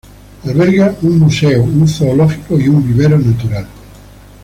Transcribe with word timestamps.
Alberga 0.45 0.95
un 1.03 1.19
museo, 1.19 1.61
un 1.61 1.87
zoológico 1.87 2.59
y 2.59 2.67
un 2.67 2.83
vivero 2.83 3.19
natural. 3.19 3.67